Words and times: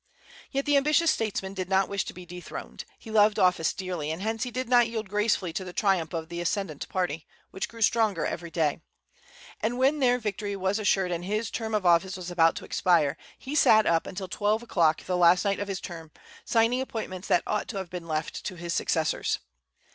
Yet 0.49 0.65
the 0.65 0.77
ambitious 0.77 1.11
statesman 1.11 1.53
did 1.53 1.69
not 1.69 1.87
wish 1.87 2.05
to 2.05 2.13
be 2.13 2.25
dethroned. 2.25 2.85
He 2.97 3.11
loved 3.11 3.37
office 3.37 3.71
dearly, 3.71 4.09
and 4.09 4.19
hence 4.19 4.41
he 4.41 4.49
did 4.49 4.67
not 4.67 4.87
yield 4.89 5.07
gracefully 5.07 5.53
to 5.53 5.63
the 5.63 5.73
triumph 5.73 6.11
of 6.15 6.27
the 6.27 6.41
ascendent 6.41 6.89
party, 6.89 7.27
which 7.51 7.69
grew 7.69 7.83
stronger 7.83 8.25
every 8.25 8.49
day. 8.49 8.81
And 9.59 9.77
when 9.77 9.99
their 9.99 10.17
victory 10.17 10.55
was 10.55 10.79
assured 10.79 11.11
and 11.11 11.25
his 11.25 11.51
term 11.51 11.75
of 11.75 11.85
office 11.85 12.17
was 12.17 12.31
about 12.31 12.55
to 12.55 12.65
expire, 12.65 13.15
he 13.37 13.53
sat 13.53 13.85
up 13.85 14.07
till 14.15 14.27
twelve 14.27 14.63
o'clock 14.63 15.03
the 15.03 15.15
last 15.15 15.45
night 15.45 15.59
of 15.59 15.67
his 15.67 15.79
term, 15.79 16.09
signing 16.45 16.81
appointments 16.81 17.27
that 17.27 17.43
ought 17.45 17.67
to 17.67 17.77
have 17.77 17.91
been 17.91 18.07
left 18.07 18.43
to 18.45 18.55
his 18.55 18.73
successors. 18.73 19.37